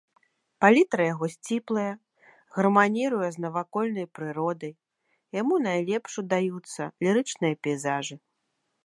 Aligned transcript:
Палітра 0.63 1.03
яго 1.13 1.25
сціплая, 1.33 1.91
гарманіруе 2.55 3.29
з 3.35 3.43
навакольнай 3.45 4.07
прыродай, 4.21 4.73
яму 5.41 5.55
найлепш 5.67 6.11
удаюцца 6.25 6.81
лірычныя 7.07 7.55
пейзажы. 7.69 8.15